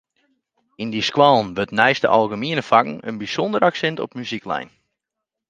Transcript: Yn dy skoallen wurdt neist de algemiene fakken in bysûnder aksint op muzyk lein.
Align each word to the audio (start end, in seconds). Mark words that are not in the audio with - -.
Yn 0.81 0.91
dy 0.93 1.01
skoallen 1.09 1.49
wurdt 1.57 1.75
neist 1.79 2.03
de 2.03 2.09
algemiene 2.17 2.63
fakken 2.69 2.95
in 3.09 3.19
bysûnder 3.21 3.63
aksint 3.69 4.01
op 4.03 4.15
muzyk 4.17 4.45
lein. 4.51 4.69